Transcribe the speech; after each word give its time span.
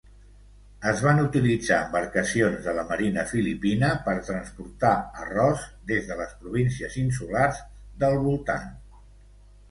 Es 0.91 1.01
van 1.07 1.19
utilitzar 1.23 1.75
embarcacions 1.87 2.63
de 2.69 2.71
la 2.77 2.85
marina 2.91 3.25
filipina 3.31 3.89
per 4.07 4.15
transportar 4.29 4.93
arròs 5.25 5.67
des 5.91 6.09
de 6.13 6.17
les 6.23 6.33
províncies 6.39 6.97
insulars 7.03 7.61
del 8.05 8.17
voltant. 8.25 8.73